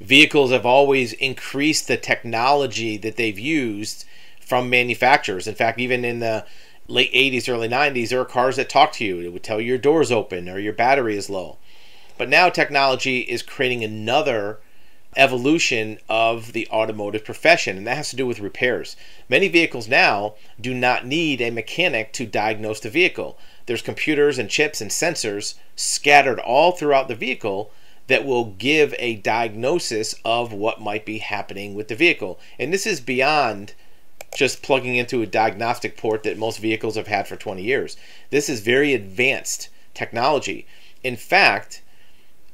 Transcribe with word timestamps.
Vehicles 0.00 0.52
have 0.52 0.64
always 0.64 1.12
increased 1.14 1.88
the 1.88 1.96
technology 1.96 2.96
that 2.96 3.16
they've 3.16 3.38
used 3.38 4.04
from 4.40 4.70
manufacturers. 4.70 5.48
In 5.48 5.54
fact, 5.54 5.80
even 5.80 6.04
in 6.04 6.20
the 6.20 6.46
late 6.86 7.12
80s, 7.12 7.48
early 7.48 7.68
90s, 7.68 8.08
there 8.08 8.18
were 8.18 8.24
cars 8.24 8.56
that 8.56 8.68
talked 8.68 8.94
to 8.96 9.04
you. 9.04 9.20
It 9.20 9.32
would 9.32 9.42
tell 9.42 9.60
you 9.60 9.68
your 9.68 9.78
door's 9.78 10.12
open 10.12 10.48
or 10.48 10.58
your 10.58 10.72
battery 10.72 11.16
is 11.16 11.28
low. 11.28 11.58
But 12.16 12.28
now 12.28 12.48
technology 12.48 13.20
is 13.20 13.42
creating 13.42 13.84
another 13.84 14.60
evolution 15.16 15.98
of 16.08 16.52
the 16.52 16.68
automotive 16.70 17.24
profession, 17.24 17.76
and 17.76 17.86
that 17.86 17.96
has 17.96 18.10
to 18.10 18.16
do 18.16 18.26
with 18.26 18.40
repairs. 18.40 18.96
Many 19.28 19.48
vehicles 19.48 19.88
now 19.88 20.34
do 20.60 20.74
not 20.74 21.06
need 21.06 21.40
a 21.40 21.50
mechanic 21.50 22.12
to 22.14 22.26
diagnose 22.26 22.80
the 22.80 22.90
vehicle. 22.90 23.38
There's 23.66 23.82
computers 23.82 24.38
and 24.38 24.48
chips 24.48 24.80
and 24.80 24.90
sensors 24.90 25.54
scattered 25.76 26.38
all 26.38 26.72
throughout 26.72 27.08
the 27.08 27.14
vehicle 27.14 27.72
that 28.08 28.24
will 28.26 28.46
give 28.46 28.94
a 28.98 29.16
diagnosis 29.16 30.14
of 30.24 30.52
what 30.52 30.80
might 30.80 31.06
be 31.06 31.18
happening 31.18 31.74
with 31.74 31.88
the 31.88 31.94
vehicle. 31.94 32.40
And 32.58 32.72
this 32.72 32.86
is 32.86 33.00
beyond 33.00 33.74
just 34.36 34.62
plugging 34.62 34.96
into 34.96 35.22
a 35.22 35.26
diagnostic 35.26 35.96
port 35.96 36.22
that 36.24 36.36
most 36.36 36.58
vehicles 36.58 36.96
have 36.96 37.06
had 37.06 37.28
for 37.28 37.36
20 37.36 37.62
years. 37.62 37.96
This 38.30 38.48
is 38.48 38.60
very 38.60 38.92
advanced 38.92 39.68
technology. 39.94 40.66
In 41.02 41.16
fact, 41.16 41.82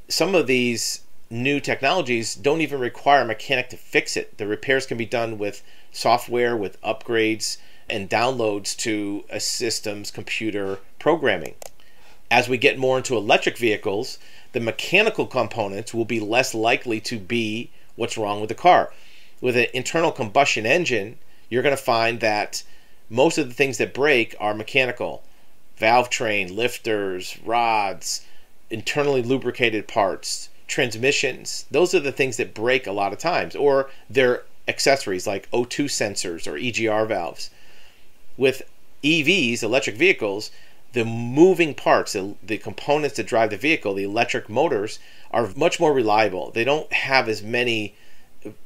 some 0.09 0.35
of 0.35 0.47
these 0.47 1.01
new 1.31 1.61
technologies 1.61 2.35
don't 2.35 2.61
even 2.61 2.81
require 2.81 3.23
a 3.23 3.27
mechanic 3.27 3.69
to 3.71 3.77
fix 3.77 4.17
it. 4.17 4.39
The 4.39 4.47
repairs 4.47 4.87
can 4.87 4.99
be 4.99 5.07
done 5.07 5.39
with 5.39 5.63
software, 5.91 6.57
with 6.57 6.81
upgrades, 6.83 7.59
and 7.89 8.11
downloads 8.11 8.77
to 8.79 9.25
a 9.31 9.41
system's 9.41 10.11
computer 10.11 10.79
programming. 10.99 11.55
As 12.35 12.49
we 12.49 12.59
get 12.59 12.77
more 12.77 12.97
into 12.97 13.17
electric 13.17 13.57
vehicles, 13.57 14.19
the 14.51 14.59
mechanical 14.59 15.25
components 15.25 15.95
will 15.95 16.05
be 16.05 16.19
less 16.19 16.53
likely 16.53 16.99
to 17.03 17.17
be 17.17 17.71
what's 17.95 18.19
wrong 18.19 18.41
with 18.41 18.49
the 18.49 18.57
car. 18.57 18.93
With 19.41 19.57
an 19.57 19.69
internal 19.73 20.11
combustion 20.11 20.67
engine, 20.67 21.19
you're 21.49 21.63
going 21.63 21.77
to 21.77 21.81
find 21.81 22.19
that 22.19 22.65
most 23.09 23.39
of 23.39 23.47
the 23.47 23.55
things 23.55 23.79
that 23.79 23.95
break 23.95 24.35
are 24.41 24.53
mechanical 24.53 25.23
valve 25.77 26.11
train, 26.11 26.57
lifters, 26.57 27.39
rods, 27.45 28.27
internally 28.69 29.23
lubricated 29.23 29.87
parts, 29.87 30.49
transmissions. 30.67 31.67
Those 31.71 31.95
are 31.95 32.01
the 32.01 32.11
things 32.11 32.37
that 32.39 32.53
break 32.53 32.89
a 32.89 32.93
lot 32.93 33.13
of 33.13 33.21
times, 33.21 33.55
or 33.55 33.91
they're 34.11 34.43
accessories 34.67 35.29
like 35.29 35.49
O2 35.53 35.85
sensors 35.85 36.49
or 36.49 36.59
EGR 36.59 37.07
valves. 37.07 37.51
With 38.37 38.63
EVs, 39.05 39.63
electric 39.63 39.95
vehicles, 39.95 40.51
the 40.95 41.05
moving 41.05 41.75
parts, 41.75 42.13
the, 42.13 42.35
the 42.43 42.57
components 42.57 43.17
that 43.17 43.27
drive 43.27 43.51
the 43.51 43.57
vehicle, 43.57 43.95
the 43.95 44.05
electric 44.05 44.49
motors, 44.49 45.01
are 45.31 45.51
much 45.57 45.81
more 45.81 45.93
reliable. 45.93 46.51
They 46.53 46.65
don't 46.65 46.93
have 46.93 47.29
as 47.29 47.43
many 47.43 47.97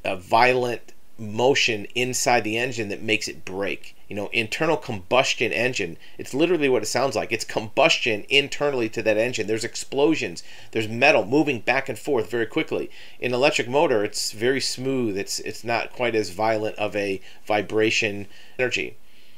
uh, 0.05 0.15
violent 0.15 0.93
motion 1.17 1.85
inside 1.95 2.43
the 2.43 2.57
engine 2.57 2.89
that 2.89 3.01
makes 3.01 3.27
it 3.27 3.43
break. 3.43 3.95
You 4.07 4.15
know, 4.15 4.29
internal 4.31 4.77
combustion 4.77 5.51
engine, 5.51 5.97
it's 6.17 6.33
literally 6.33 6.69
what 6.69 6.83
it 6.83 6.87
sounds 6.87 7.15
like. 7.15 7.31
It's 7.31 7.43
combustion 7.43 8.25
internally 8.29 8.89
to 8.89 9.01
that 9.03 9.17
engine. 9.17 9.47
There's 9.47 9.63
explosions, 9.63 10.43
there's 10.71 10.87
metal 10.87 11.25
moving 11.25 11.59
back 11.59 11.89
and 11.89 11.97
forth 11.97 12.29
very 12.29 12.45
quickly. 12.45 12.91
In 13.19 13.33
electric 13.33 13.67
motor, 13.67 14.03
it's 14.03 14.31
very 14.31 14.61
smooth. 14.61 15.17
It's 15.17 15.39
it's 15.39 15.63
not 15.63 15.93
quite 15.93 16.15
as 16.15 16.29
violent 16.29 16.75
of 16.77 16.95
a 16.95 17.21
vibration 17.45 18.27
energy. 18.57 18.97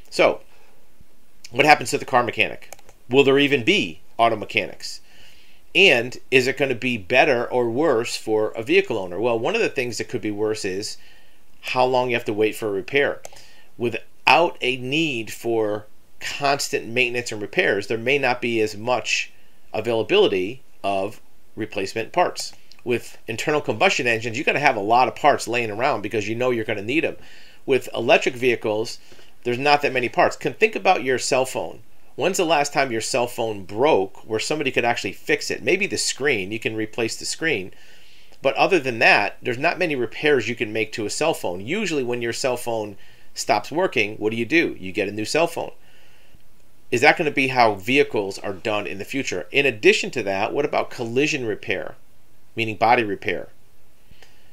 So, 0.10 0.42
what 1.52 1.66
happens 1.66 1.90
to 1.92 1.98
the 1.98 2.06
car 2.06 2.24
mechanic? 2.24 2.72
Will 3.12 3.26
there 3.26 3.40
even 3.40 3.66
be 3.66 4.00
auto 4.18 4.38
mechanics? 4.38 5.02
And 5.76 6.18
is 6.32 6.48
it 6.48 6.58
going 6.58 6.70
to 6.70 6.76
be 6.76 6.98
better 6.98 7.46
or 7.46 7.70
worse 7.70 8.16
for 8.16 8.52
a 8.52 8.64
vehicle 8.64 8.98
owner? 8.98 9.20
Well, 9.20 9.38
one 9.38 9.54
of 9.54 9.62
the 9.62 9.70
things 9.70 9.98
that 9.98 10.08
could 10.08 10.22
be 10.22 10.32
worse 10.32 10.64
is 10.64 10.98
how 11.62 11.86
long 11.86 12.10
you 12.10 12.16
have 12.16 12.26
to 12.26 12.34
wait 12.34 12.56
for 12.56 12.68
a 12.68 12.72
repair. 12.72 13.22
Without 13.78 14.58
a 14.62 14.78
need 14.78 15.32
for 15.32 15.88
constant 16.22 16.88
maintenance 16.88 17.32
and 17.32 17.42
repairs, 17.42 17.88
there 17.88 17.98
may 17.98 18.18
not 18.18 18.42
be 18.42 18.62
as 18.62 18.78
much 18.78 19.32
availability 19.74 20.62
of 20.84 21.22
replacement 21.56 22.14
parts. 22.14 22.54
With 22.84 23.18
internal 23.28 23.62
combustion 23.62 24.08
engines, 24.08 24.38
you're 24.38 24.46
going 24.46 24.56
to 24.56 24.62
have 24.62 24.76
a 24.76 24.82
lot 24.82 25.08
of 25.08 25.16
parts 25.16 25.48
laying 25.48 25.70
around 25.70 26.02
because 26.02 26.28
you 26.28 26.36
know 26.36 26.50
you're 26.50 26.66
going 26.66 26.78
to 26.78 26.84
need 26.84 27.04
them. 27.04 27.18
With 27.66 27.90
electric 27.94 28.36
vehicles, 28.36 29.00
there's 29.44 29.60
not 29.60 29.82
that 29.82 29.94
many 29.94 30.10
parts. 30.10 30.36
Can 30.36 30.54
think 30.54 30.76
about 30.76 31.04
your 31.04 31.20
cell 31.20 31.46
phone. 31.46 31.82
When's 32.16 32.38
the 32.38 32.46
last 32.46 32.74
time 32.74 32.92
your 32.92 33.02
cell 33.02 33.28
phone 33.28 33.64
broke 33.64 34.18
where 34.28 34.40
somebody 34.40 34.72
could 34.72 34.86
actually 34.86 35.14
fix 35.14 35.50
it? 35.50 35.64
Maybe 35.64 35.88
the 35.88 35.98
screen, 35.98 36.52
you 36.52 36.60
can 36.60 36.76
replace 36.76 37.16
the 37.16 37.26
screen, 37.26 37.72
but 38.42 38.56
other 38.56 38.80
than 38.80 39.00
that, 39.00 39.38
there's 39.42 39.58
not 39.58 39.80
many 39.80 39.96
repairs 39.96 40.50
you 40.50 40.56
can 40.56 40.74
make 40.74 40.92
to 40.94 41.06
a 41.06 41.10
cell 41.10 41.34
phone. 41.34 41.66
Usually, 41.66 42.04
when 42.04 42.22
your 42.22 42.34
cell 42.34 42.58
phone 42.58 42.98
stops 43.34 43.72
working, 43.72 44.18
what 44.18 44.32
do 44.32 44.38
you 44.38 44.46
do? 44.46 44.76
You 44.80 44.92
get 44.92 45.08
a 45.08 45.12
new 45.12 45.26
cell 45.26 45.48
phone. 45.48 45.72
Is 46.90 47.02
that 47.02 47.18
going 47.18 47.30
to 47.30 47.34
be 47.34 47.48
how 47.48 47.76
vehicles 47.76 48.38
are 48.40 48.52
done 48.52 48.86
in 48.86 48.98
the 48.98 49.06
future? 49.06 49.48
In 49.52 49.66
addition 49.66 50.12
to 50.12 50.24
that, 50.24 50.54
what 50.54 50.66
about 50.66 50.90
collision 50.90 51.46
repair, 51.46 51.96
meaning 52.56 52.76
body 52.76 53.04
repair? 53.04 53.48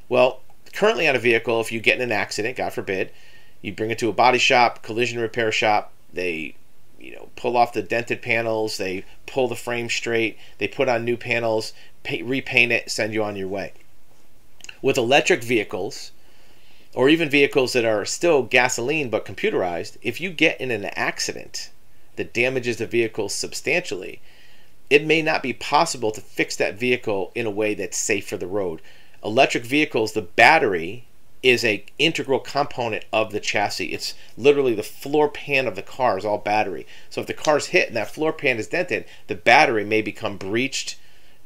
Well, 0.08 0.42
currently 0.72 1.08
on 1.08 1.16
a 1.16 1.18
vehicle, 1.20 1.60
if 1.60 1.72
you 1.72 1.80
get 1.80 1.96
in 1.96 2.02
an 2.02 2.12
accident, 2.12 2.56
God 2.56 2.72
forbid, 2.72 3.10
you 3.60 3.72
bring 3.72 3.90
it 3.90 3.98
to 3.98 4.08
a 4.08 4.12
body 4.12 4.38
shop, 4.38 4.82
collision 4.82 5.18
repair 5.18 5.50
shop, 5.50 5.92
they 6.12 6.54
you 6.98 7.12
know 7.12 7.28
pull 7.36 7.56
off 7.56 7.72
the 7.72 7.82
dented 7.82 8.20
panels 8.20 8.78
they 8.78 9.04
pull 9.26 9.48
the 9.48 9.56
frame 9.56 9.88
straight 9.88 10.36
they 10.58 10.66
put 10.66 10.88
on 10.88 11.04
new 11.04 11.16
panels 11.16 11.72
pay, 12.02 12.22
repaint 12.22 12.72
it, 12.72 12.90
send 12.90 13.12
you 13.12 13.22
on 13.22 13.36
your 13.36 13.48
way. 13.48 13.72
With 14.80 14.96
electric 14.96 15.42
vehicles, 15.42 16.12
or 16.94 17.08
even 17.08 17.28
vehicles 17.28 17.74
that 17.74 17.84
are 17.84 18.04
still 18.04 18.42
gasoline 18.42 19.10
but 19.10 19.26
computerized, 19.26 19.98
if 20.02 20.20
you 20.20 20.30
get 20.30 20.60
in 20.60 20.70
an 20.70 20.86
accident 20.86 21.70
that 22.16 22.32
damages 22.32 22.78
the 22.78 22.86
vehicle 22.86 23.28
substantially, 23.28 24.20
it 24.88 25.04
may 25.04 25.20
not 25.20 25.42
be 25.42 25.52
possible 25.52 26.10
to 26.12 26.20
fix 26.20 26.56
that 26.56 26.78
vehicle 26.78 27.30
in 27.34 27.46
a 27.46 27.50
way 27.50 27.74
that's 27.74 27.98
safe 27.98 28.26
for 28.26 28.38
the 28.38 28.46
road. 28.46 28.80
Electric 29.22 29.64
vehicles, 29.64 30.12
the 30.12 30.22
battery 30.22 31.04
is 31.42 31.64
a 31.64 31.84
integral 31.98 32.40
component 32.40 33.04
of 33.12 33.32
the 33.32 33.40
chassis. 33.40 33.92
It's 33.92 34.14
literally 34.36 34.74
the 34.74 34.82
floor 34.82 35.28
pan 35.28 35.66
of 35.66 35.76
the 35.76 35.82
car 35.82 36.18
is 36.18 36.24
all 36.24 36.38
battery. 36.38 36.86
So 37.10 37.20
if 37.20 37.26
the 37.26 37.34
car's 37.34 37.66
hit 37.66 37.88
and 37.88 37.96
that 37.96 38.10
floor 38.10 38.32
pan 38.32 38.58
is 38.58 38.68
dented, 38.68 39.04
the 39.26 39.34
battery 39.34 39.84
may 39.84 40.02
become 40.02 40.36
breached 40.36 40.96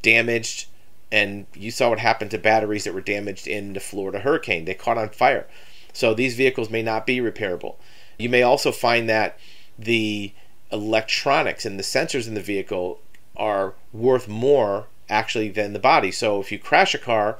damaged, 0.02 0.66
and 1.10 1.46
you 1.54 1.70
saw 1.70 1.90
what 1.90 2.00
happened 2.00 2.30
to 2.32 2.38
batteries 2.38 2.84
that 2.84 2.94
were 2.94 3.00
damaged 3.00 3.46
in 3.46 3.72
the 3.72 3.80
Florida 3.80 4.18
hurricane. 4.18 4.64
They 4.64 4.74
caught 4.74 4.98
on 4.98 5.10
fire. 5.10 5.46
So 5.92 6.12
these 6.12 6.34
vehicles 6.34 6.70
may 6.70 6.82
not 6.82 7.06
be 7.06 7.18
repairable. 7.18 7.76
You 8.18 8.28
may 8.28 8.42
also 8.42 8.72
find 8.72 9.08
that 9.08 9.38
the 9.78 10.32
electronics 10.70 11.64
and 11.64 11.78
the 11.78 11.84
sensors 11.84 12.26
in 12.26 12.34
the 12.34 12.40
vehicle 12.40 13.00
are 13.36 13.74
worth 13.92 14.28
more 14.28 14.86
actually 15.08 15.48
than 15.48 15.72
the 15.72 15.78
body. 15.78 16.10
So 16.10 16.40
if 16.40 16.50
you 16.50 16.58
crash 16.58 16.94
a 16.94 16.98
car, 16.98 17.38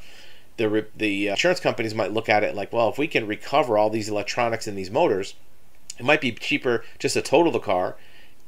the 0.63 0.87
the 0.97 1.29
uh, 1.29 1.33
insurance 1.33 1.61
companies 1.61 1.95
might 1.95 2.13
look 2.13 2.29
at 2.29 2.45
it 2.45 2.55
like, 2.55 2.73
well, 2.73 2.89
if 2.89 2.99
we 2.99 3.07
can 3.07 3.27
recover 3.27 3.77
all 3.77 3.91
these 3.91 4.09
electronics 4.09 4.67
and 4.67 4.77
these 4.77 4.91
motors, 4.91 5.35
it 5.99 6.05
might 6.05 6.21
be 6.21 6.33
cheaper 6.33 6.85
just 6.99 7.15
to 7.15 7.23
total 7.23 7.53
the 7.53 7.59
car 7.59 7.97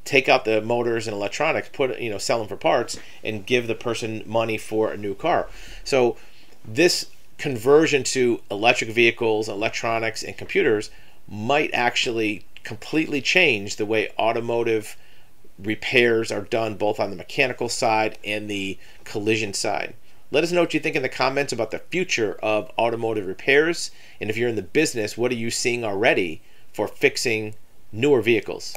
take 0.04 0.28
out 0.28 0.44
the 0.44 0.60
motors 0.60 1.06
and 1.06 1.16
electronics, 1.16 1.70
put 1.72 1.98
you 1.98 2.10
know, 2.10 2.19
sell 2.19 2.38
them 2.38 2.48
for 2.48 2.56
parts, 2.56 2.98
and 3.22 3.47
give 3.47 3.66
the 3.66 3.75
person 3.75 4.22
money 4.26 4.58
for 4.58 4.92
a 4.92 4.97
new 4.97 5.14
car. 5.14 5.48
So 5.82 6.16
this 6.64 7.06
conversion 7.38 8.04
to 8.04 8.41
electric 8.50 8.91
vehicles, 8.91 9.48
electronics, 9.48 10.22
and 10.22 10.36
computers 10.36 10.91
might 11.28 11.70
actually 11.72 12.44
completely 12.62 13.20
change 13.20 13.76
the 13.76 13.86
way 13.86 14.10
automotive 14.19 14.96
repairs 15.58 16.31
are 16.31 16.42
done 16.42 16.75
both 16.75 16.98
on 16.98 17.10
the 17.10 17.16
mechanical 17.16 17.69
side 17.69 18.19
and 18.25 18.48
the 18.48 18.78
collision 19.04 19.52
side. 19.54 19.94
Let 20.31 20.43
us 20.43 20.53
know 20.53 20.62
what 20.62 20.75
you 20.75 20.81
think 20.81 20.97
in 20.97 21.03
the 21.03 21.09
comments 21.09 21.53
about 21.53 21.71
the 21.71 21.79
future 21.79 22.35
of 22.43 22.71
automotive 22.79 23.26
repairs. 23.26 23.91
And 24.21 24.31
if 24.31 24.37
you're 24.37 24.49
in 24.49 24.56
the 24.56 24.62
business, 24.62 25.17
what 25.17 25.31
are 25.31 25.37
you 25.37 25.50
seeing 25.50 25.85
already 25.85 26.43
for 26.73 26.88
fixing 26.88 27.55
newer 27.93 28.21
vehicles? 28.21 28.75